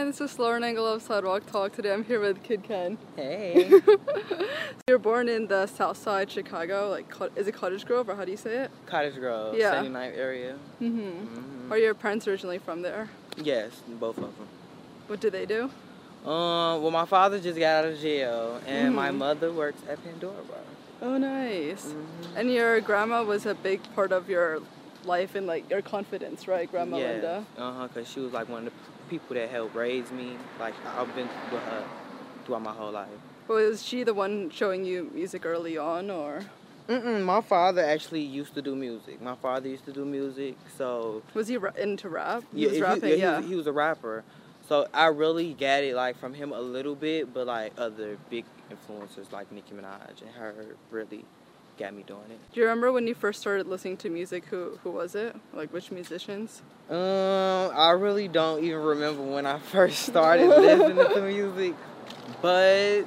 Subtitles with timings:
[0.00, 1.74] Hi, this is Lauren Engel of Sidewalk Talk.
[1.74, 2.96] Today I'm here with Kidd Kenn.
[3.16, 3.70] Hey.
[4.88, 8.30] You're born in the South Side Chicago, like is it Cottage Grove or how do
[8.30, 8.70] you say it?
[8.86, 9.74] Cottage Grove, Yeah.
[9.74, 10.56] 79th area.
[10.80, 11.10] Mm-hmm.
[11.10, 13.10] hmm Are your parents originally from there?
[13.36, 14.48] Yes, both of them.
[15.06, 15.64] What do they do?
[16.24, 19.16] Um, well, my father just got out of jail, and my Mhm.
[19.18, 20.64] mother works at Pandora.
[21.02, 21.88] Oh, nice.
[21.88, 22.36] Mhm.
[22.36, 24.62] And your grandma was a big part of your
[25.04, 27.12] life and like your confidence, right, Grandma yes.
[27.12, 27.44] Linda?
[27.58, 27.88] Uh huh.
[27.88, 30.36] Cause she was like one of the people that helped raise me.
[30.58, 31.84] Like I've been with her
[32.44, 33.08] throughout my whole life.
[33.48, 36.40] Was she the one showing you music early on, or
[36.88, 39.20] Mm-mm, my father actually used to do music.
[39.20, 42.44] My father used to do music, so was he ra- into rap?
[42.54, 43.34] He yeah, was he- rapping, yeah, yeah.
[43.36, 44.24] He, was, he was a rapper.
[44.68, 48.44] So I really got it like from him a little bit, but like other big
[48.70, 50.54] influencers like Nicki Minaj and her
[50.92, 51.24] really
[51.80, 52.38] got me doing it.
[52.52, 54.44] Do you remember when you first started listening to music?
[54.46, 55.34] Who who was it?
[55.54, 56.62] Like which musicians?
[56.90, 56.96] Um,
[57.74, 61.74] I really don't even remember when I first started listening to music,
[62.42, 63.02] but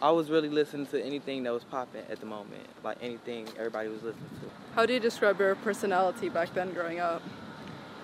[0.00, 3.88] I was really listening to anything that was popping at the moment, like anything everybody
[3.88, 4.48] was listening to.
[4.74, 7.22] How do you describe your personality back then, growing up?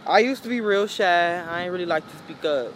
[0.07, 1.41] I used to be real shy.
[1.41, 2.73] I didn't really like to speak up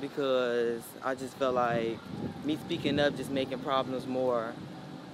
[0.00, 1.98] because I just felt like
[2.44, 4.52] me speaking up just making problems more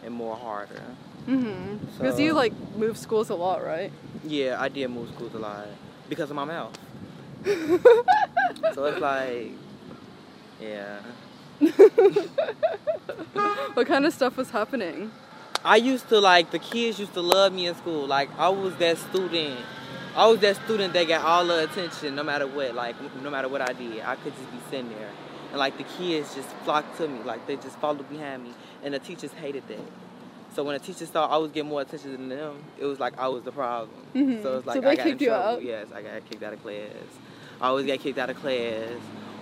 [0.05, 0.83] and more harder.
[1.27, 1.77] Mm-hmm.
[1.99, 3.93] Because you like move schools a lot, right?
[4.25, 5.67] Yeah, I did move schools a lot
[6.09, 6.79] because of my mouth.
[7.45, 9.53] so it's like,
[10.61, 11.01] yeah.
[13.75, 15.11] what kind of stuff was happening?
[15.65, 18.07] I used to like the kids used to love me in school.
[18.07, 19.61] Like I was that student.
[20.17, 22.75] I was that student that got all the attention no matter what.
[22.75, 25.11] Like no matter what I did, I could just be sitting there,
[25.51, 27.21] and like the kids just flocked to me.
[27.25, 28.51] Like they just followed behind me,
[28.83, 29.79] and the teachers hated that.
[30.55, 33.19] So when the teachers saw I was getting more attention than them, it was like
[33.19, 33.91] I was the problem.
[34.15, 34.43] Mhm.
[34.43, 35.35] So it's So like they I got in trouble.
[35.49, 35.63] out?
[35.65, 36.89] Yes, I got kicked out of class.
[37.61, 38.89] I always got kicked out of class.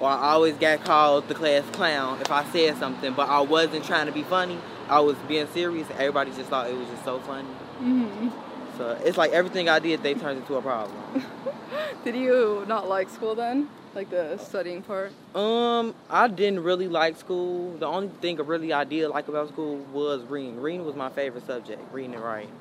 [0.00, 3.84] Or I always got called the class clown if I said something, but I wasn't
[3.84, 4.58] trying to be funny.
[4.88, 5.88] I was being serious.
[5.92, 7.48] Everybody just thought it was just so funny.
[7.82, 8.28] Mm-hmm.
[8.76, 11.24] So it's like everything I did, they turned into a problem.
[12.04, 13.68] Did you not like school then?
[13.94, 15.12] Like the studying part?
[15.34, 17.76] Um, I didn't really like school.
[17.78, 20.60] The only thing I really I did like about school was reading.
[20.60, 21.80] Reading was my favorite subject.
[21.92, 22.52] Reading and writing.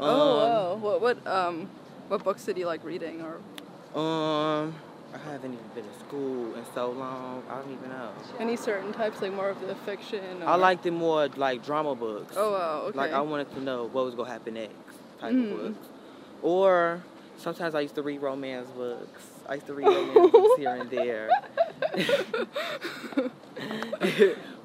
[0.00, 0.74] oh, wow.
[0.74, 1.68] What what um
[2.08, 3.36] what books did you like reading or
[3.98, 4.74] Um,
[5.14, 7.42] I haven't even been to school in so long.
[7.48, 8.10] I don't even know.
[8.38, 10.42] any certain types like more of the fiction?
[10.42, 10.48] Or...
[10.48, 12.34] I liked it more like drama books.
[12.36, 12.80] Oh wow.
[12.88, 12.98] Okay.
[12.98, 14.74] Like I wanted to know what was gonna happen next
[15.20, 15.52] type Mhm.
[15.52, 15.88] of books.
[16.42, 17.02] Or
[17.38, 19.22] sometimes I used to read romance books.
[19.48, 21.30] I used to read romance books here and there.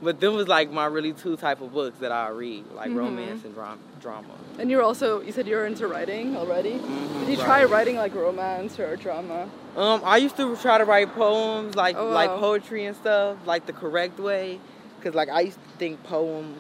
[0.02, 2.96] but them was like my really two type of books that I read, like Mhm.
[2.98, 3.78] romance and drama.
[4.02, 4.34] drama.
[4.58, 6.72] and you were also you said you're into writing already.
[6.74, 7.46] Mhm, Did you right.
[7.46, 9.48] try writing like romance or drama?
[9.78, 13.68] Um, I used to try to write poems, like Oh, like poetry and stuff, like
[13.68, 14.60] the correct way,
[15.04, 16.56] cause like I used to think poem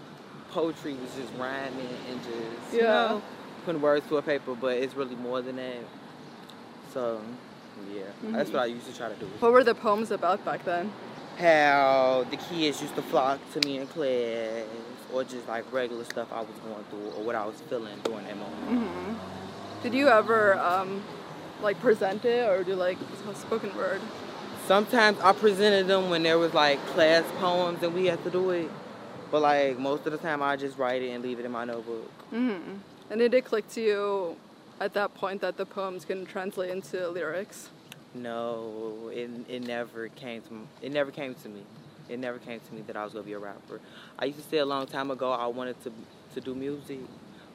[0.51, 3.21] poetry was just rhyming and just you know
[3.65, 5.83] putting words to a paper, but it's really more than that.
[6.93, 7.21] So
[7.93, 8.53] yeah, that's Mhm.
[8.53, 9.25] what I used to try to do.
[9.39, 10.91] What were the poems about back then?
[11.37, 14.65] How the kids used to flock to me in class,
[15.13, 18.25] or just like regular stuff I was going through, or what I was feeling during
[18.25, 18.85] that moment.
[18.85, 19.13] hmm
[19.83, 21.01] Did you ever um
[21.63, 22.97] like present it or do like
[23.35, 24.01] spoken word?
[24.67, 28.51] Sometimes I presented them when there was like class poems and we had to do
[28.51, 28.69] it.
[29.31, 31.65] But like most of the time I just write it and leave it in my
[31.65, 32.09] notebook.
[32.29, 32.77] hmm
[33.09, 34.35] And did it click to you
[34.81, 37.69] at that point that the poems can translate into lyrics?
[38.15, 41.61] No, it, it never came to it never came to me.
[42.09, 43.79] It never came to me that I was gonna be a rapper.
[44.19, 45.93] I used to say a long time ago I wanted to
[46.33, 46.99] to do music,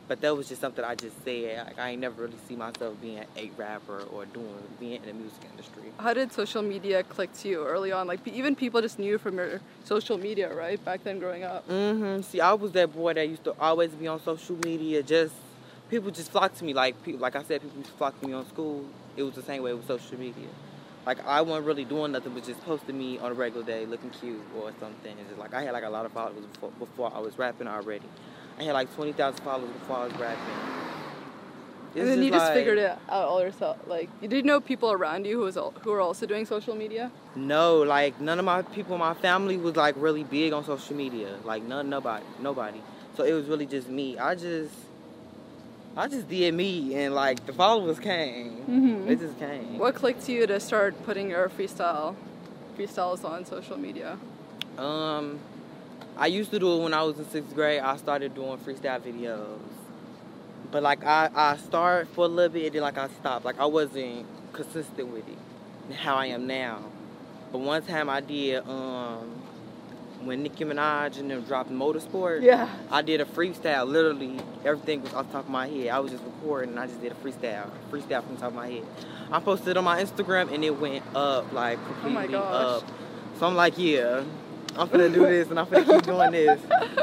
[0.09, 1.67] but that was just something I just said.
[1.67, 5.13] Like I ain't never really see myself being a rapper or doing being in the
[5.13, 5.83] music industry.
[5.99, 8.07] How did social media click to you early on?
[8.07, 10.83] Like even people just knew from your social media, right?
[10.83, 11.69] Back then, growing up.
[11.69, 12.23] Mm-hmm.
[12.23, 15.03] See, I was that boy that used to always be on social media.
[15.03, 15.35] Just
[15.91, 16.75] people just flocked to me.
[16.75, 18.85] Like, pe- like I said, people used to to me on school.
[19.17, 20.49] It was the same way with social media.
[21.07, 24.11] Like I wasn't really doing nothing but just posting me on a regular day, looking
[24.11, 25.17] cute or something.
[25.19, 27.69] It's just like I had like a lot of followers before, before I was rapping
[27.69, 28.09] already.
[28.59, 30.55] I had like twenty thousand followers before I was rapping.
[31.95, 33.79] It's and then you just like- figured it out all yourself.
[33.87, 36.75] Like, you did know people around you who was al- who were also doing social
[36.75, 37.11] media.
[37.37, 40.95] No, like none of my people, in my family was like really big on social
[40.97, 41.39] media.
[41.45, 42.83] Like none, nobody, nobody.
[43.17, 44.19] So it was really just me.
[44.19, 44.75] I just,
[45.97, 48.57] I just did me, and like the followers came.
[48.69, 49.07] Mhm.
[49.07, 49.79] They just came.
[49.79, 52.15] What clicked you to start putting your freestyle
[52.77, 54.19] freestyles on social media?
[54.77, 55.39] Um,
[56.19, 57.81] I used to do it when I was in sixth grade.
[57.81, 59.59] I started doing freestyle videos,
[60.71, 63.47] but like I, I started for a little bit, and then like I stopped.
[63.47, 66.81] Like I wasn't consistent with it, how I am now.
[67.53, 69.31] But one time I did, um,
[70.25, 72.43] when Nicki Minaj and them dropped Motorsport.
[72.43, 72.69] Yeah.
[72.91, 73.87] I did a freestyle.
[73.87, 75.89] Literally, everything was off the top of my head.
[75.89, 78.55] I was just recording, and I just did a freestyle, freestyle from the top of
[78.55, 78.85] my head.
[79.31, 82.83] I posted it on my Instagram, and it went up like Oh completely gosh.
[82.83, 82.89] up.
[83.39, 84.23] So I'm like, yeah,
[84.77, 86.61] I'm gonna do this, and I'm gonna keep doing this.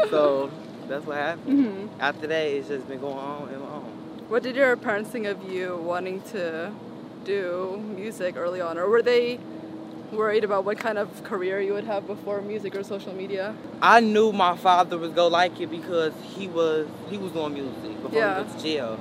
[0.10, 0.50] So
[0.88, 1.88] that's what happened.
[1.90, 3.82] hmm After that, it's just been going on and on.
[4.30, 6.72] What did your parents think of you wanting to
[7.26, 9.40] do music early on, or were they
[10.16, 13.56] worried about what kind of career you would have before music or social media?
[13.82, 18.02] I knew my father was gonna like it because he was he was doing music
[18.02, 18.36] before Yeah.
[18.40, 19.00] he went to jail.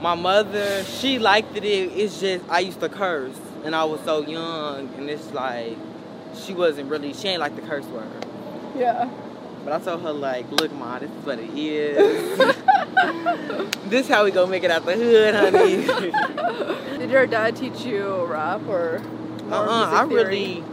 [0.00, 1.64] My mother, she liked it.
[1.64, 5.76] It's just I used to curse, and I was so young, and it's like
[6.34, 8.06] she wasn't really she ain't like the curse word.
[8.76, 9.08] Yeah.
[9.64, 12.56] But I told her like, look, ma, this is what it is.
[13.86, 15.86] this how we gonna make it out the hood, honey.
[16.98, 19.02] Did your dad teach you rap or
[19.50, 20.24] Uh-uh, I theory?
[20.24, 20.64] really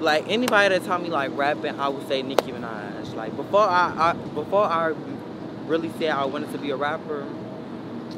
[0.00, 1.78] like anybody that taught me like rapping.
[1.78, 3.14] I would say Nicki Minaj.
[3.14, 4.94] Like before I, I before I
[5.66, 7.26] really said I wanted to be a rapper,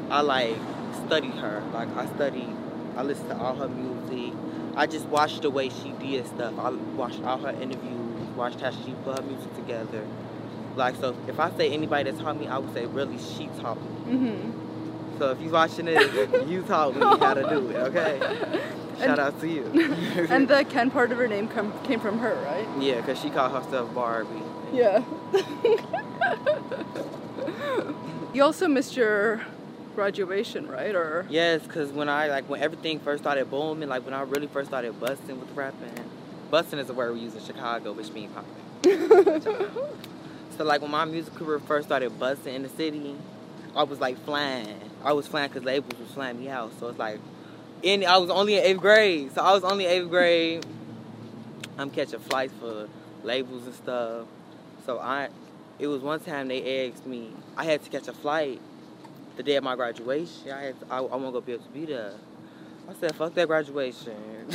[0.09, 0.57] I like
[1.05, 1.63] studied her.
[1.73, 2.55] Like I studied,
[2.95, 4.33] I listened to all her music.
[4.75, 6.57] I just watched the way she did stuff.
[6.59, 10.05] I watched all her interviews, watched how she put her music together.
[10.75, 13.81] Like so, if I say anybody that taught me, I would say really she taught
[13.81, 14.13] me.
[14.13, 15.17] Mm-hmm.
[15.17, 16.11] So if you're watching this,
[16.47, 17.75] you taught me how to do it.
[17.77, 19.63] Okay, shout And- out to you.
[20.29, 22.67] And the Kenn part of her name come, came from her, right?
[22.79, 24.41] Yeah, because she called herself Barbie.
[24.73, 25.03] Yeah.
[28.33, 29.41] you also missed your
[29.95, 30.93] graduation, right?
[30.95, 34.47] Or Yes, because when I, like, when everything first started booming, like, when I really
[34.47, 35.93] first started busting with rapping,
[36.51, 39.81] busting is a word we use in Chicago, which means popping.
[40.57, 43.15] So, like, when my music career first started busting in the city,
[43.75, 44.79] I was, like, flying.
[45.03, 46.71] I was flying because labels was flying me out.
[46.79, 47.19] So, it's like,
[47.85, 49.33] in, I was only in eighth grade.
[49.33, 50.65] So, I was only eighth grade.
[51.77, 52.89] I'm catching flights for
[53.23, 54.27] labels and stuff.
[54.85, 55.29] So, I,
[55.77, 58.59] it was one time they asked me, I had to catch a flight
[59.37, 60.51] the day of my graduation.
[60.51, 62.13] I had to, I, I won't go be able to be there.
[62.89, 64.15] I said, fuck that graduation.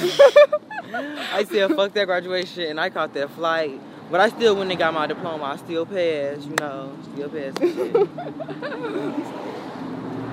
[0.93, 3.81] I said, fuck that graduation, and I caught that flight.
[4.11, 5.45] But I still went and got my diploma.
[5.45, 7.61] I still passed, you know, still passed.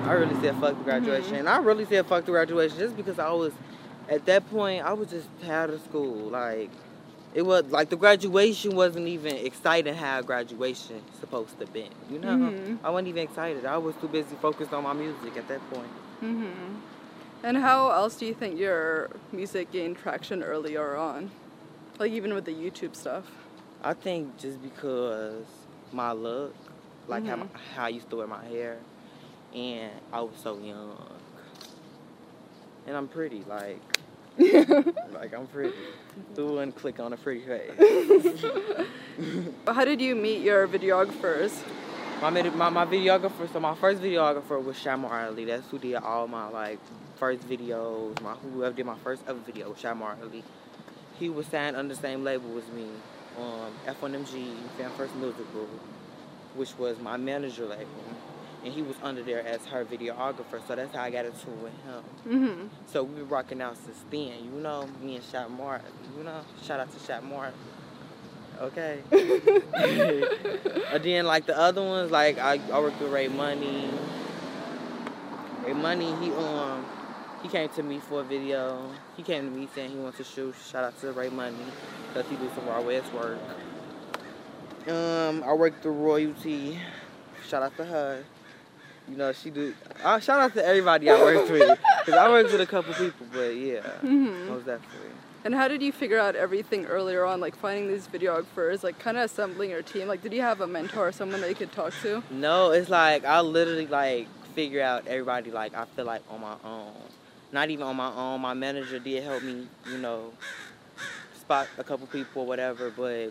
[0.08, 1.34] I really said fuck the graduation.
[1.34, 3.52] And I really said fuck the graduation just because I was,
[4.08, 6.14] at that point, I was just tired of school.
[6.30, 6.70] Like,
[7.34, 11.88] it was, like, the graduation wasn't even exciting how graduation supposed to be.
[12.10, 12.36] You know?
[12.36, 12.78] Mhm.
[12.82, 13.66] I wasn't even excited.
[13.66, 15.90] I was too busy focused on my music at that point.
[16.20, 16.46] hmm
[17.44, 21.30] And how else do you think your music gained traction earlier on?
[21.98, 23.24] Like even with the YouTube stuff.
[23.84, 25.44] I think just because
[25.92, 26.54] my look,
[27.06, 27.38] like how, Mhm.
[27.40, 28.78] my, how I used to wear my hair,
[29.54, 30.96] and I was so young,
[32.86, 33.80] and I'm pretty, like,
[34.38, 35.74] like I'm pretty.
[36.36, 38.44] Who wouldn't click on a pretty face?
[39.66, 41.60] How did you meet your videographers?
[42.20, 45.44] my, my my videographer, so my first videographer was Shy Marley.
[45.44, 46.78] That's who did all my like
[47.16, 48.20] first videos.
[48.20, 50.42] My whoever did my first ever video was Shy Marley.
[51.18, 52.88] He was signed under the same label as me,
[53.38, 55.68] um, F1MG, Fan First Musical,
[56.54, 57.86] which was my manager label,
[58.68, 60.60] and he was under there as her videographer.
[60.68, 62.04] So that's how I got into it with him.
[62.26, 62.66] Mm-hmm.
[62.86, 65.84] So we been rocking out since then, you know, me and Shot Marley,
[66.16, 67.54] you know, shout out to Shot Marley.
[68.60, 69.00] Okay.
[70.92, 73.88] and then like the other ones, like I, I worked with Ray Money.
[75.64, 76.84] Ray Money, he um
[77.42, 78.90] he came to me for a video.
[79.16, 80.54] He came to me saying he wants to shoot.
[80.70, 81.56] Shout out to Ray Money,
[82.12, 83.38] cause he do some Raw West work.
[84.88, 86.78] Um, I worked with Royalty.
[87.46, 88.24] Shout out to her.
[89.10, 89.74] You know, she do.
[90.02, 93.26] Uh, shout out to everybody I worked with, cause I worked with a couple people,
[93.32, 94.48] but yeah, Mhm.
[94.48, 95.10] most definitely.
[95.44, 99.16] And how did you figure out everything earlier on, like finding these videographers, like kind
[99.16, 100.08] of assembling your team?
[100.08, 102.22] Like, did you have a mentor or someone that you could talk to?
[102.30, 106.56] No, it's like I literally like figure out everybody like I feel like on my
[106.64, 106.92] own.
[107.50, 108.42] Not even on my own.
[108.42, 110.32] My manager did help me, you know,
[111.40, 113.30] spot a couple people or whatever, but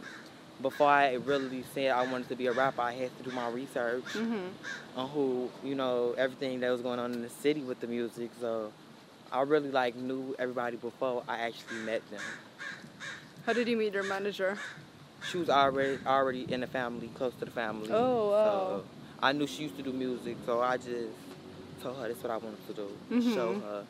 [0.62, 3.48] before I really said I wanted to be a rapper, I had to do my
[3.50, 4.50] research Mhm.
[4.96, 8.32] on who, you know, everything that was going on in the city with the music.
[8.40, 8.72] So
[9.32, 12.22] I really like knew everybody before I actually met them.
[13.46, 14.58] How did you meet your manager?
[15.30, 17.90] She was already already in the family, close to the family.
[17.92, 18.44] Oh, wow.
[18.44, 18.84] So
[19.22, 21.10] I knew she used to do music, so I just
[21.82, 22.90] told her that's what I wanted to do.
[23.34, 23.62] Show Mhm.
[23.62, 23.86] her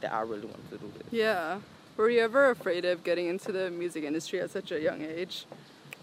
[0.00, 1.12] that I really wanted to do this.
[1.12, 1.60] Yeah.
[1.96, 5.46] Were you ever afraid of getting into the music industry at such a young age?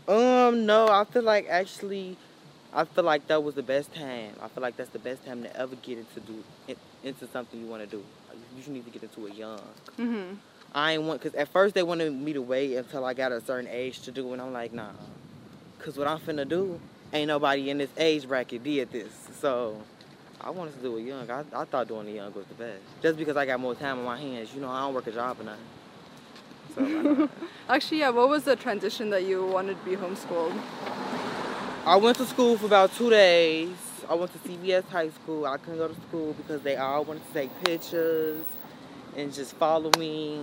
[0.10, 2.18] Um, no, I feel like actually,
[2.74, 4.34] I feel like that was the best time.
[4.42, 7.62] I feel like that's the best time to ever get into do in, into something
[7.62, 8.04] you want to do.
[8.58, 9.62] You should need to get into it young.
[10.00, 10.34] Mm-hmm.
[10.74, 13.40] I ain't want, cause at first they wanted me to wait until I got a
[13.40, 14.90] certain age to do, and I'm like, nah,
[15.78, 16.80] cause what I'm finna do,
[17.14, 19.80] ain't nobody in this age bracket did this, so
[20.42, 21.30] I wanted to do it young.
[21.30, 24.00] I, I thought doing it young was the best, just because I got more time
[24.00, 24.56] on my hands.
[24.56, 25.62] You know, I don't work a job or nothing.
[26.80, 27.30] So?
[27.70, 28.10] Actually, yeah.
[28.10, 30.58] What was the transition that you wanted to be homeschooled?
[31.86, 33.70] I went to school for about two days.
[34.10, 35.46] I went to CBS High School.
[35.46, 38.44] I couldn't go to school because they all wanted to take pictures
[39.16, 40.42] and just follow me.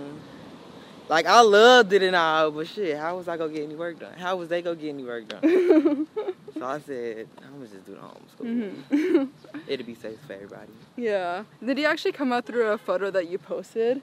[1.09, 3.97] Like I loved it and all, but shit, how was I gonna get any work
[3.97, 4.11] done?
[4.17, 6.05] How was they gonna get any work done?
[6.53, 8.75] so I said, I'm gonna just do the homeschool.
[8.91, 9.29] Mhm.
[9.67, 10.71] It'll be safe for everybody.
[10.97, 11.43] yeah.
[11.65, 14.01] Did you actually come out through a photo that you posted?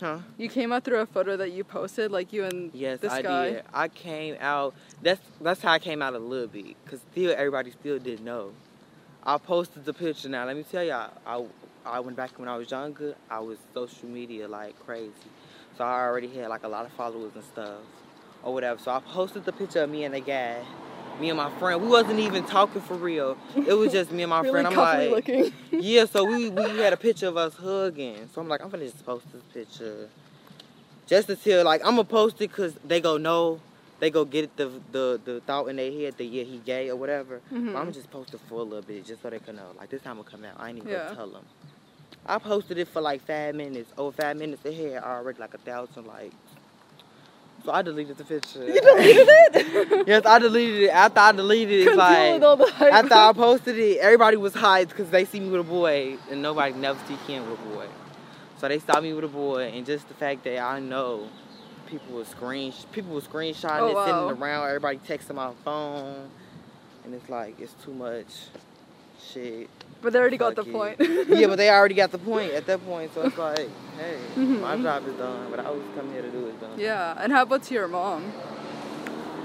[0.00, 0.18] Huh?
[0.36, 2.78] You came out through a photo that you posted, like you and this guy.
[2.78, 3.50] Yes, this I guy.
[3.50, 3.62] did.
[3.72, 4.74] I came out.
[5.02, 8.52] That's that's how I came out a little bit, cause still everybody still didn't know.
[9.22, 10.28] I posted the picture.
[10.28, 11.44] Now let me tell y'all, I
[11.86, 13.14] I went back when I was younger.
[13.30, 15.12] I was social media like crazy,
[15.78, 17.78] so I already had like a lot of followers and stuff,
[18.42, 18.80] or whatever.
[18.80, 20.62] So I posted the picture of me and the guy,
[21.20, 21.80] me and my friend.
[21.82, 23.36] We wasn't even talking for real.
[23.56, 24.66] It was just me and my really friend.
[24.68, 25.52] I'm like, looking.
[25.70, 28.28] yeah, so we, we had a picture of us hugging.
[28.34, 30.08] So I'm like, I'm gonna just post this picture.
[31.06, 33.60] Just to tell, like, I'm gonna post it because they go know,
[34.00, 36.96] they go get the the the thought in their head that yeah he gay or
[36.96, 37.40] whatever.
[37.50, 37.76] But mm-hmm.
[37.76, 39.70] I'm just post it for a little bit just so they can know.
[39.78, 40.54] Like this time will come out.
[40.58, 41.04] I ain't even Yeah.
[41.04, 41.44] gonna tell them.
[42.26, 43.92] I posted it for like five minutes.
[43.98, 46.34] Over five minutes, it had already like a thousand likes.
[47.64, 48.66] So I deleted the picture.
[48.66, 50.06] You deleted it?
[50.06, 50.88] yes, I deleted it.
[50.90, 52.42] After I deleted it, like
[52.92, 56.42] after I posted it, everybody was hyped because they see me with a boy, and
[56.42, 57.86] nobody never see Kenn with a boy.
[58.58, 61.28] So they saw me with a boy, and just the fact that I know
[61.86, 64.04] people were screen people were screenshotting Oh, it, wow.
[64.04, 66.30] sending it around, everybody texting my phone,
[67.04, 68.26] and it's like it's too much
[69.32, 69.70] shit.
[70.04, 70.96] But they already got the point.
[71.00, 73.58] yeah, but they already got the point at that point, so it's like,
[73.98, 74.82] hey, my Mhm.
[74.84, 75.50] job is done.
[75.50, 76.78] What I was coming here to do is done.
[76.78, 77.16] yeah.
[77.18, 78.32] And how about to your mom?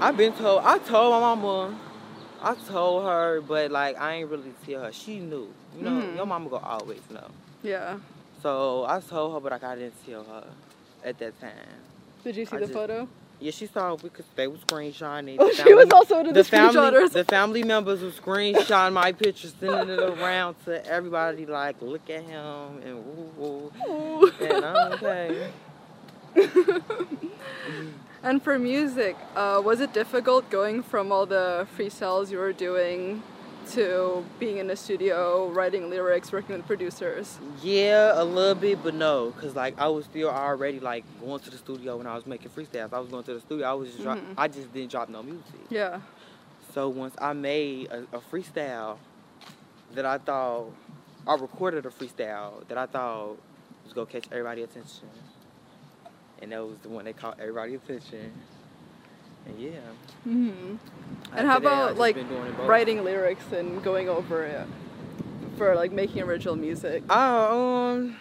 [0.00, 0.62] I've been told.
[0.64, 1.78] I told my mama.
[2.42, 4.92] I told her, but like I ain't really tell her.
[4.92, 5.48] She knew.
[5.76, 6.16] You know, Mhm.
[6.16, 7.28] your mama gonna always know.
[7.62, 7.98] Yeah.
[8.42, 10.44] So I told her, but like I didn't tell her
[11.04, 11.52] at that time.
[12.24, 13.08] Did you see I the just- photo?
[13.40, 15.36] Yeah, she saw it because they were screenshotting.
[15.38, 19.48] Oh, The she was also the, the family, the family members were screenshotting my picture,
[19.48, 21.46] sending it around to everybody.
[21.46, 23.72] Like, look at him and woo woo.
[23.88, 24.32] Ooh.
[24.40, 25.50] And I'm okay.
[28.22, 32.52] And for music, uh, was it difficult going from all the free freestyles you were
[32.52, 33.22] doing
[33.72, 37.38] to being in the studio, writing lyrics, working with producers?
[37.62, 41.50] Yeah, a little bit, but no, cause like I was still already like going to
[41.50, 42.92] the studio when I was making freestyles.
[42.92, 43.66] I was going to the studio.
[43.68, 44.34] I was just, dro- Mhm.
[44.36, 45.44] I just didn't drop no music.
[45.68, 46.00] Yeah.
[46.74, 48.98] So once I made a, a freestyle
[49.94, 50.72] that I thought
[51.26, 53.36] I recorded a freestyle that I thought
[53.84, 55.08] was gonna catch everybody's attention,
[56.42, 58.32] and that was the one that caught everybody's attention.
[59.50, 59.70] And yeah.
[60.24, 60.76] hmm
[61.36, 62.68] And how about like been doing it both.
[62.68, 64.66] writing lyrics and going over it
[65.56, 67.08] for like making original music?
[67.10, 68.16] Um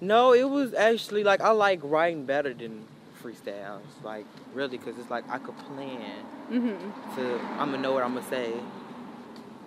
[0.00, 2.84] no, it was actually like I like writing better than
[3.22, 8.02] freestyles, like really, cause it's like I could plan hmm to I'm gonna know what
[8.04, 8.52] I'm gonna say.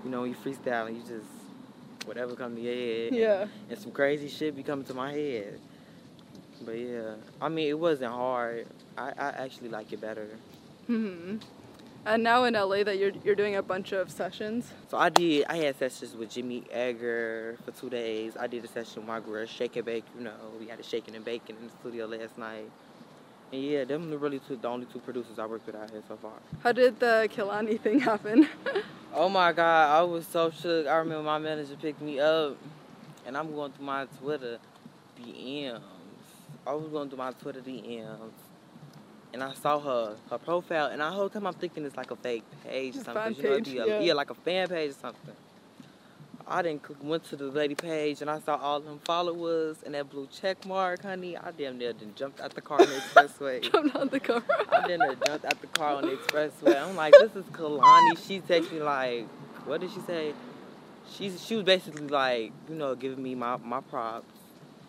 [0.04, 1.28] You know, you freestyle and you just
[2.06, 3.14] whatever comes to your head.
[3.14, 3.48] Yeah.
[3.70, 5.60] And some crazy shit be coming to my head.
[6.62, 8.68] But yeah, I mean it wasn't hard.
[8.98, 10.28] I, I actually like it better.
[10.90, 11.38] Hmm
[12.04, 14.72] And now in LA, that you're you're doing a bunch of sessions.
[14.90, 15.46] So I did.
[15.48, 18.36] I had sessions with Jimmy Egger for two days.
[18.36, 20.06] I did a session with my girl Shake and Bake.
[20.18, 22.72] You know, we had a shaking and baking in the studio last night.
[23.52, 26.02] And yeah, them the really two, the only two producers I worked with out here
[26.08, 26.34] so far.
[26.64, 28.48] How did the Kehlani thing happen?
[29.12, 30.86] Oh my God, I was so shook.
[30.86, 32.56] I remember my manager picked me up,
[33.26, 34.60] and I'm going through my Twitter
[35.20, 35.82] DMs.
[36.68, 38.30] I was going through my Twitter DMs,
[39.34, 42.16] and I saw her her profile, and the whole time I'm thinking it's like a
[42.16, 43.36] fake page or something.
[43.36, 44.00] you know, it'd be a- yeah.
[44.00, 45.36] yeah, like a fan page or something.
[46.52, 50.10] I didn't went to the lady page and I saw all them followers and that
[50.10, 51.38] blue check mark, honey.
[51.38, 53.62] I damn near done jumped out the car on the expressway.
[53.72, 54.42] Jumped out the car.
[54.72, 56.82] I damn near jumped out the car on the expressway.
[56.82, 58.28] I'm like, this is Kehlani.
[58.28, 59.28] She texted me like,
[59.66, 60.34] what did she say?
[61.14, 64.39] She she was basically like, you know, giving me my my props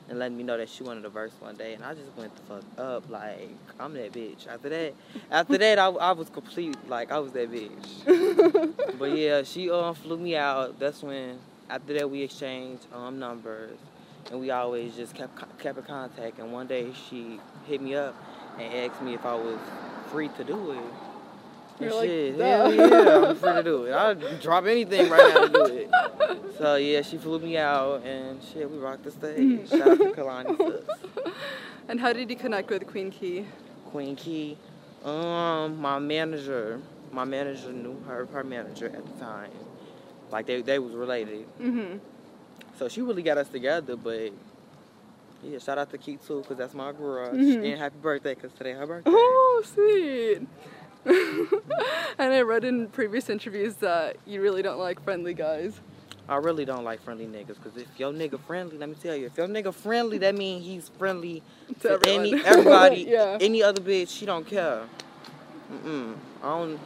[0.09, 2.35] and letting me know that she wanted a verse one day, and I just went
[2.35, 3.09] the fuck up.
[3.11, 4.47] Like I'm that bitch.
[4.49, 4.95] After that,
[5.31, 6.77] after that, I, I was complete.
[6.89, 8.75] Like I was that bitch.
[8.99, 10.79] but yeah, she um flew me out.
[10.79, 11.39] That's when
[11.69, 13.79] after that we exchanged um numbers,
[14.31, 16.39] and we always just kept kept in contact.
[16.39, 18.15] And one day she hit me up
[18.59, 19.59] and asked me if I was
[20.11, 21.10] free to do it.
[21.81, 23.93] You're like, shit, "Duh." hell yeah, I'm free to do it.
[23.95, 25.91] I'd drop anything right now to do it.
[26.59, 29.69] So yeah, she flew me out and shit, we rocked the stage.
[29.69, 30.83] Shout out to Kehlani
[31.89, 33.47] And how did you connect with Queen Key?
[33.87, 34.57] Queen Key.
[35.05, 39.51] Um, my manager, my manager knew her, her manager at the time.
[40.31, 41.47] Like they, they was related.
[41.61, 41.99] Mm-hmm.
[42.79, 44.31] So she really got us together, but
[45.43, 47.31] yeah, shout out to Key too, cause that's my girl.
[47.33, 47.71] Mhm.
[47.73, 49.11] And happy birthday, cause today her birthday.
[49.13, 50.47] Oh, sweet.
[52.19, 55.81] and I read in previous interviews that you really don't like friendly guys.
[56.29, 59.27] I really don't like friendly niggas, cause if your nigga friendly, let me tell you,
[59.27, 61.43] if your nigga friendly, that means he's friendly
[61.81, 63.39] To to any everybody, Yeah.
[63.41, 64.17] any other bitch.
[64.17, 64.83] She don't care.
[65.73, 66.15] Mm-mm.
[66.43, 66.79] I don't.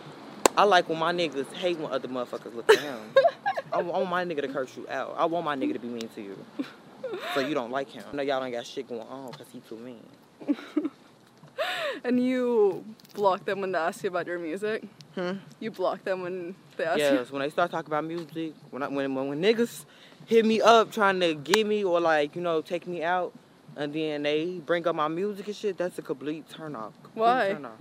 [0.56, 2.99] I like when my niggas hate when other motherfuckers look at him.
[3.73, 5.14] I want I want my nigga to curse you out.
[5.18, 6.38] I want my nigga to be mean to you,
[7.35, 8.04] so you don't like him.
[8.12, 10.02] I know y'all don't got shit going on, cause he too mean.
[12.04, 14.85] And you block them when they ask you about your music.
[15.14, 15.35] Hmm?
[15.61, 17.04] You block them when they ask you.
[17.04, 19.85] Yes, when they start talking about music, when I, when, when when niggas
[20.26, 23.33] hit me up trying to get me or like you know take me out,
[23.76, 26.92] and then they bring up my music and shit, that's a complete turn off.
[27.02, 27.49] Complete Why?
[27.52, 27.78] Turn off.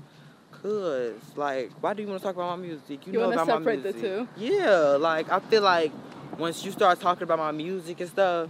[0.62, 3.06] Cause like, why do you want to talk about my music?
[3.06, 4.02] You know wanna about my separate the music.
[4.02, 4.28] two?
[4.38, 5.92] Yeah, like I feel like
[6.38, 8.50] once you start talking about my music and stuff,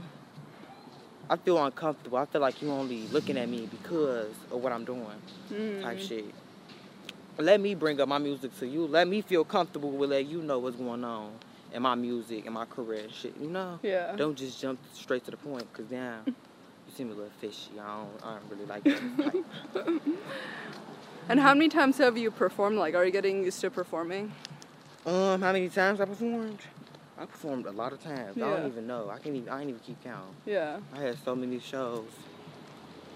[1.29, 2.17] I feel uncomfortable.
[2.17, 5.07] I feel like you're only looking at me because of what I'm doing
[5.81, 6.07] type Mm.
[6.07, 6.25] shit.
[7.37, 8.85] Let me bring up my music to you.
[8.85, 11.31] Let me feel comfortable with letting you know what's going on
[11.73, 13.33] in my music and my career and shit.
[13.41, 13.79] You know?
[13.81, 14.15] Yeah.
[14.15, 16.33] Don't just jump straight to the point, cause damn, you
[16.93, 17.71] seem a little fishy.
[17.79, 19.93] I don't, I don't really like that.
[21.29, 22.77] And how many times have you performed?
[22.77, 24.33] Like, are you getting used to performing?
[25.05, 26.59] um, how many times I performed?
[27.23, 28.35] I performed a lot of times.
[28.35, 29.09] I don't even know.
[29.09, 29.47] I can't even.
[29.47, 30.25] I ain't even keep count.
[30.45, 30.79] Yeah.
[30.93, 32.03] I had so many shows.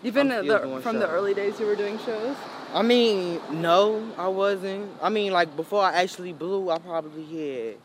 [0.02, 2.38] Even I'm at still the, from the early days you were doing shows?
[2.74, 4.90] I mean, no, I wasn't.
[5.02, 7.76] I mean, like before I actually blew, I probably had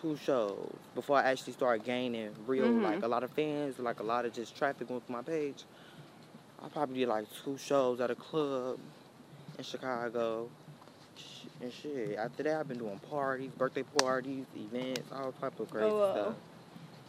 [0.00, 2.82] two shows before I actually started gaining real Mhm.
[2.84, 5.64] like a lot of fans, like a lot of just traffic through my page.
[6.62, 8.78] I probably did like two shows at a club
[9.58, 10.48] in Chicago.
[11.60, 12.16] And shit.
[12.16, 16.12] After that, I've been doing parties, birthday parties, events, all type of crazy Oh, wow.
[16.12, 16.34] stuff.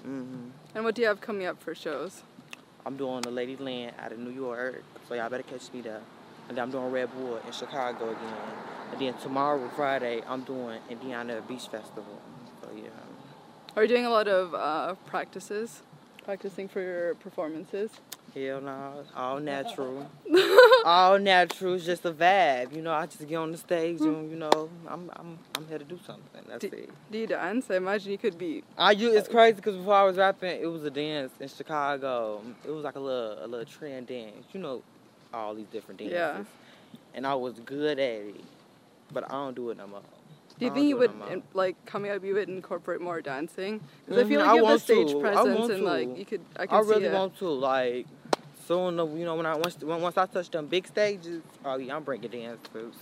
[0.04, 2.24] hmm And what do you have coming up for shows?
[2.86, 6.02] I'm doing the Lady Land out of New York, so y'all better catch me there.
[6.50, 8.34] And then I'm doing Red Bull in Chicago again.
[8.91, 12.20] And then tomorrow, Friday, I'm doing Indiana Beach Festival.
[12.62, 12.89] So yeah.
[13.76, 15.82] Are you doing a lot of uh, practices?
[16.26, 17.91] Practicing for your performances?
[18.34, 20.10] Hell no, all natural.
[20.86, 22.75] all natural, is just a vibe.
[22.75, 25.77] You know, I just get on the stage and you know, I'm I'm I'm here
[25.79, 26.41] to do something.
[26.47, 26.89] That's Do- it.
[27.12, 27.69] Do you dance?
[27.69, 28.63] I imagine you could be.
[28.77, 32.41] I u- it's crazy because before I was rapping, it was a dance in Chicago.
[32.65, 34.45] It was like a little a little trend dance.
[34.53, 34.84] You know,
[35.34, 36.13] all these different dances.
[36.15, 36.43] Yeah.
[37.13, 38.36] And I was good at it,
[39.13, 40.01] but I don't do it no more.
[40.60, 41.34] Do you think you would, do it no more.
[41.34, 43.81] in, like, coming up, you would incorporate more dancing?
[44.05, 45.19] Because I feel Mhm, like I you have the stage to.
[45.19, 46.41] Presence and, like, you could.
[46.57, 48.05] I can I really want to like.
[48.71, 52.03] Soon, you know, when I once once I touch them big stages, oh yeah, I'm
[52.03, 52.93] bringing dancers.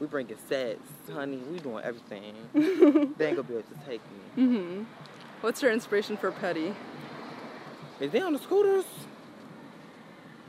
[0.00, 0.80] We bringing sets,
[1.12, 1.36] honey.
[1.36, 2.34] We doing everything.
[2.52, 4.42] they ain't gonna be able to take me.
[4.44, 4.82] Mm-hmm.
[5.40, 6.74] What's your inspiration for Petty?
[8.00, 8.86] Is they on the scooters?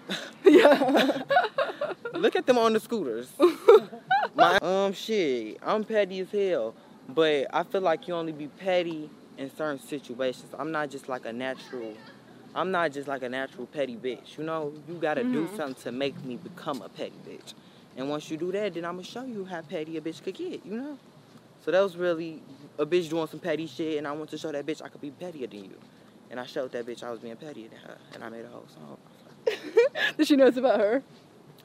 [0.44, 1.22] yeah.
[2.16, 3.30] Look at them on the scooters.
[4.34, 6.74] My um shit, I'm petty as hell,
[7.08, 10.56] but I feel like you only be petty in certain situations.
[10.58, 11.94] I'm not just like a natural.
[12.56, 14.38] I'm not just like a natural petty bitch.
[14.38, 15.56] You know, you gotta do Mhm.
[15.58, 17.54] something to make me become a petty bitch.
[17.98, 20.36] And once you do that, then I'm gonna show you how petty a bitch could
[20.36, 20.66] get.
[20.66, 20.98] You know.
[21.64, 22.42] So that was really
[22.80, 25.02] a bitch doing some petty shit, and I want to show that bitch I could
[25.02, 25.78] be pettier than you.
[26.32, 28.50] And I showed that bitch I was being pettier than her, and I made a
[28.50, 28.98] whole song.
[30.18, 31.04] Does she know it's about her?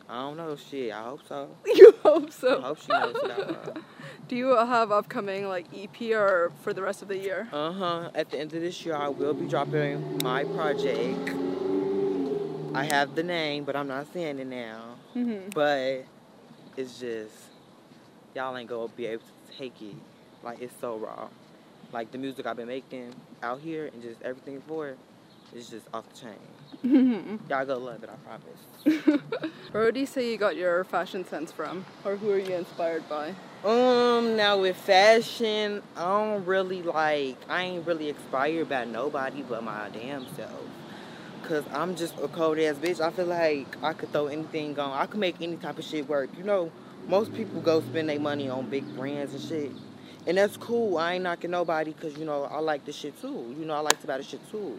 [0.08, 0.92] I don't know, shit.
[0.92, 1.56] I hope so.
[1.66, 2.58] You hope so.
[2.58, 3.74] I hope she knows about her.
[4.30, 7.48] Do you have upcoming like EP or for the rest of the year?
[7.52, 8.10] Uh huh.
[8.14, 11.30] At the end of this year, I will be dropping my project.
[12.72, 14.94] I have the name, but I'm not saying it now.
[15.14, 16.04] hmm But
[16.76, 17.34] it's just
[18.36, 19.96] y'all ain't gonna be able to take it.
[20.44, 21.26] Like it's so raw.
[21.92, 23.12] like the music I've been making
[23.42, 24.98] out here and just everything for it
[25.52, 27.40] is just off the chain.
[27.50, 29.50] Y'all gonna love it, I promise.
[29.72, 31.84] Where do you say you got your fashion sense from?
[32.04, 33.34] Or who are you inspired by?
[33.62, 39.62] Um, now with fashion, I don't really like, I ain't really inspired by nobody but
[39.62, 40.62] my damn self.
[41.42, 43.02] Cause I'm just a cold ass bitch.
[43.02, 44.98] I feel like I could throw anything on.
[44.98, 46.30] I could make any type of shit work.
[46.38, 46.72] You know,
[47.06, 49.72] most people go spend their money on big brands and shit.
[50.26, 50.96] And that's cool.
[50.96, 53.54] I ain't knocking nobody because, you know, I like the shit too.
[53.58, 54.78] You know, I like to buy this shit too.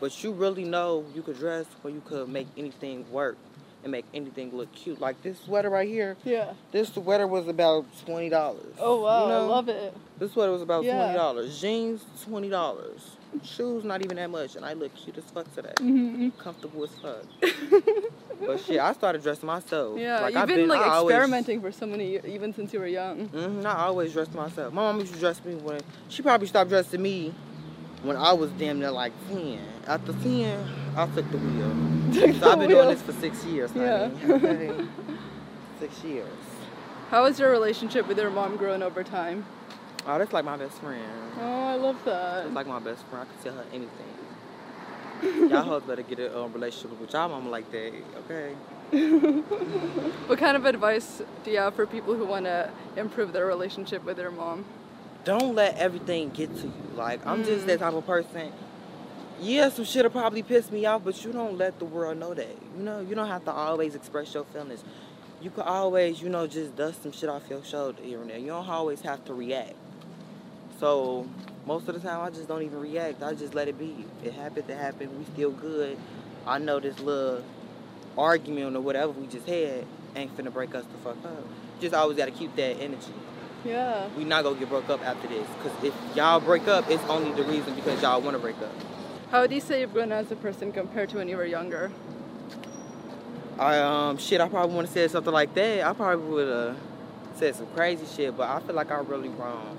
[0.00, 3.38] But you really know you could dress or you could make anything work
[3.82, 5.00] and make anything look cute.
[5.00, 6.16] Like this sweater right here.
[6.24, 6.52] Yeah.
[6.72, 8.74] This sweater was about twenty dollars.
[8.78, 9.44] Oh wow, you know?
[9.44, 9.94] I love it.
[10.18, 10.96] This sweater was about Yeah.
[10.96, 11.60] twenty dollars.
[11.60, 13.12] Jeans twenty dollars.
[13.44, 15.72] Shoes not even that much, and I look cute as fuck today.
[15.78, 17.24] hmm Comfortable as fuck.
[18.40, 19.98] but shit, I started dressing myself.
[19.98, 22.72] Yeah, like, you've I've been, like I always- experimenting for so many years, even since
[22.72, 23.28] you were young.
[23.28, 24.72] Mhm, I always dressed myself.
[24.72, 27.34] My mom used to dress me when she probably stopped dressing me
[28.02, 29.60] when I was damn near like ten.
[29.86, 31.94] After ten, I took the wheel.
[32.40, 33.70] So I've been doing this for six years.
[33.74, 34.08] Yeah.
[34.08, 34.86] honey, okay?
[35.78, 36.26] six years.
[37.10, 39.44] How was your relationship with your mom growing over time?
[40.06, 41.04] Oh, that's like my best friend.
[41.38, 42.46] Oh, I love that.
[42.46, 43.28] It's like my best friend.
[43.28, 45.50] I could tell her anything.
[45.50, 47.92] y'all hoes better get a um, relationship with y'all mama like that,
[48.24, 48.54] okay?
[50.28, 54.02] What kind of advice do you have for people who want to improve their relationship
[54.04, 54.64] with their mom?
[55.28, 56.72] Don't let everything get to you.
[56.96, 57.84] Like, I'm just that mm-hmm.
[57.84, 58.50] type of person.
[59.38, 62.56] Yeah, some shit'll probably piss me off, but you don't let the world know that.
[62.74, 64.82] You know, you don't have to always express your feelings.
[65.42, 68.38] You could always, you know, just dust some shit off your shoulder here and there.
[68.38, 69.74] You don't always have to react.
[70.80, 71.28] So,
[71.66, 73.22] most of the time, I just don't even react.
[73.22, 74.06] I just let it be.
[74.24, 75.18] It happened, it happened.
[75.18, 75.98] We still good.
[76.46, 77.44] I know this little
[78.16, 79.84] argument or whatever we just had
[80.16, 81.44] ain't finna break us the fuck up.
[81.82, 83.12] Just always gotta keep that energy.
[83.68, 84.08] Yeah.
[84.16, 85.46] We not gonna get broke up after this.
[85.62, 88.72] Cause if y'all break up, it's only the reason because y'all wanna break up.
[89.30, 91.92] How do you say you've grown as a person compared to when you were younger?
[93.58, 95.86] I um shit, I probably wanna say something like that.
[95.86, 96.76] I probably would have
[97.34, 99.78] said some crazy shit, but I feel like I really wrong.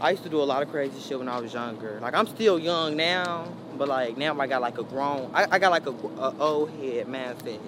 [0.00, 1.98] I used to do a lot of crazy shit when I was younger.
[2.00, 5.58] Like I'm still young now, but like now I got like a grown, I, I
[5.58, 7.58] got like a, a old head mindset.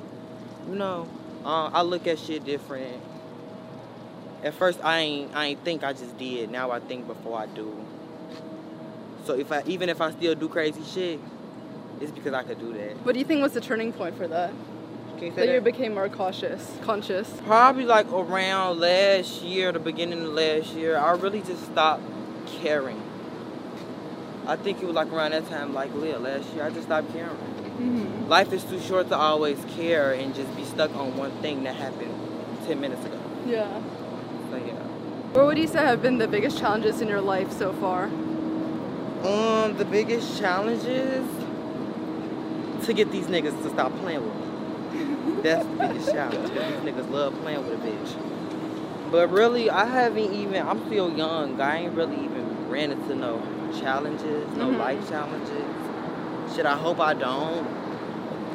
[0.68, 1.09] You know,
[1.44, 3.03] uh, I look at shit different.
[4.42, 6.51] At first I ain't I ain't think I just did.
[6.51, 7.85] Now I think before I do.
[9.24, 11.20] So if I even if I still do crazy shit,
[12.01, 12.96] it's because I could do that.
[13.05, 14.53] What do you think was the turning point for that?
[15.20, 17.29] You say That you became more cautious, conscious.
[17.44, 22.03] Probably like around last year, the beginning of last year, I really just stopped
[22.46, 23.03] caring.
[24.46, 27.12] I think it was like around that time, like Leah, last year, I just stopped
[27.12, 27.31] caring.
[27.31, 31.64] hmm Life is too short to always care and just be stuck on one thing
[31.64, 32.14] that happened
[32.66, 33.20] 10 minutes ago.
[33.44, 33.81] Yeah.
[34.59, 34.75] So, yeah.
[35.33, 38.05] What would you say have been the biggest challenges in your life so far?
[39.25, 41.27] Um, the biggest challenges
[42.85, 45.42] to get these niggas to stop playing with me.
[45.42, 49.12] That's the biggest challenge because these niggas love playing with a bitch.
[49.12, 51.61] But really, I haven't even, I'm still young.
[51.61, 53.40] I ain't really even ran into no
[53.81, 54.79] challenges, no Mhm.
[54.79, 56.55] life challenges.
[56.55, 57.66] Shit, I hope I don't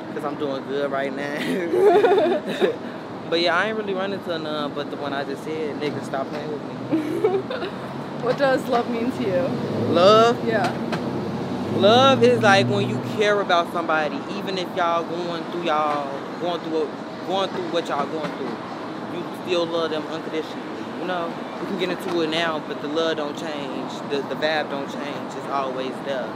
[0.09, 1.39] because I'm doing good right now.
[3.33, 6.05] but yeah, I ain't really run into none but the one I just said, Nigga,
[6.05, 7.67] stop playing with me.
[8.23, 9.41] What does love mean to you?
[9.91, 10.69] Love, Yeah.
[11.77, 16.61] Love is like when you care about somebody, even if y'all going through y'all going
[16.61, 16.87] through
[17.25, 18.55] going through what y'all going through,
[19.17, 20.85] you still love them unconditionally.
[20.99, 23.91] You know, we can get into it now, but the love don't change.
[24.11, 25.33] The the vibe don't change.
[25.33, 26.29] It's always there.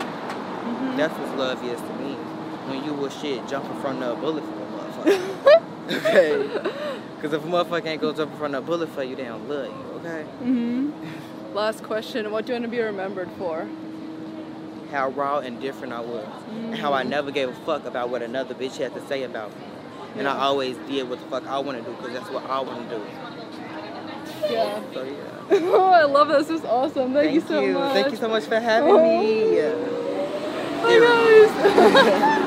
[0.66, 0.98] Mhm.
[0.98, 2.16] That's what love is to me.
[2.66, 5.67] When you will shit jumping from a bullet for a motherfucker.
[5.92, 6.50] Okay.
[7.18, 9.24] Because if a motherfucker ain't gonna jump in front of a bullet for you, they
[9.24, 10.00] don't love you.
[10.08, 10.22] Okay.
[10.24, 10.92] hmm
[11.56, 12.32] Last question.
[12.32, 13.68] What do you want to be remembered for?
[14.92, 18.22] how raw and different I was, and how I never gave a fuck about what
[18.22, 19.66] another bitch had to say about me.
[20.18, 22.60] And I always did what the fuck I want to do because that's what I
[22.62, 23.04] want to do.
[24.50, 24.82] Yeah.
[24.94, 25.14] So yeah.
[25.52, 26.48] oh, I love this.
[26.48, 27.14] This is awesome.
[27.14, 27.94] Thank, you so much.
[27.94, 29.22] Thank you so much for having Oh.
[29.22, 29.58] me.
[30.84, 32.44] Bye, guys.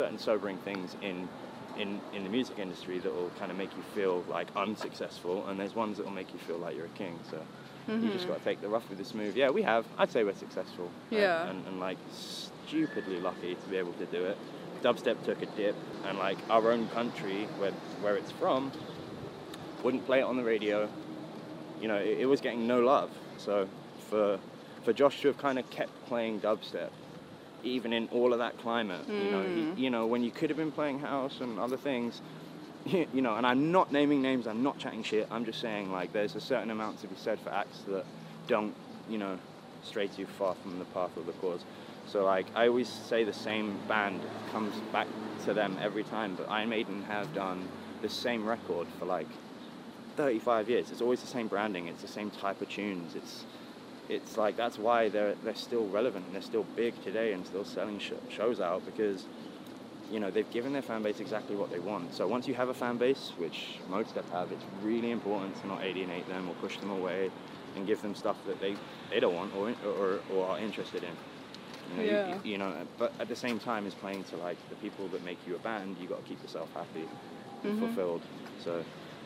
[0.00, 1.28] Certain sobering things in
[1.76, 5.58] in in the music industry that will kind of make you feel like unsuccessful, and
[5.58, 7.18] there's ones that will make you feel like you're a king.
[7.28, 7.42] So
[7.88, 8.28] you just mm-hmm.
[8.28, 9.36] got to take the rough with the smooth.
[9.36, 9.84] Yeah, we have.
[9.98, 10.88] I'd say we're successful.
[11.10, 11.48] and- Yeah.
[11.48, 14.38] And, and, like stupidly lucky to be able to do it.
[14.82, 15.74] Dubstep took a dip,
[16.06, 18.70] and like our own country, where where it's from,
[19.82, 20.88] wouldn't play it on the radio.
[21.80, 23.10] You know, it, it was getting no love.
[23.36, 23.66] So
[24.08, 24.38] for
[24.84, 26.90] for Josh to have kind of kept playing dubstep,
[27.62, 29.78] even in all of that climate, you know, he, mm.
[29.78, 32.20] you know, when you could have been playing house and other things,
[32.86, 35.26] you know, and I'm not naming names, I'm not chatting shit.
[35.30, 38.04] I'm just saying like there's a certain amount to be said for acts that
[38.46, 38.74] don't,
[39.08, 39.38] you know,
[39.82, 41.60] stray too far from the path of the cause.
[42.06, 45.06] So like I always say the same band comes back
[45.44, 47.68] to them every time, but Iron Maiden have done
[48.00, 49.26] the same record for like
[50.16, 50.90] 35 years.
[50.90, 51.86] It's always the same branding.
[51.88, 53.14] It's the same type of tunes.
[53.14, 53.44] It's
[54.08, 57.64] it's like that's why they're they're still relevant and they're still big today and still
[57.64, 59.28] selling sh- shows out because
[60.08, 62.14] you know they've given their fan base exactly what they want.
[62.14, 65.66] So once you have a fan base, which most of have, it's really important to
[65.66, 67.32] not alienate them or push them away
[67.74, 68.80] and give them stuff that they,
[69.10, 71.18] they don't want or, or or are interested in.
[71.86, 72.24] You know, Yeah.
[72.24, 75.22] you, you know, but at the same time as playing to like the people that
[75.22, 77.10] make you a band, you got to keep yourself happy
[77.64, 77.76] and Mm-hmm.
[77.76, 78.26] fulfilled.
[78.56, 78.84] So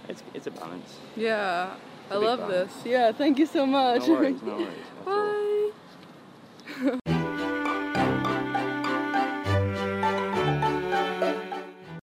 [0.09, 1.03] it's it's a balance.
[1.15, 1.79] Yeah.
[2.13, 2.71] I love this.
[2.85, 4.07] Yeah, thank you so much.
[4.07, 5.73] No worries, no worries.
[7.03, 7.03] Bye.